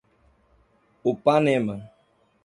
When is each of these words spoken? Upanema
Upanema 1.11 1.75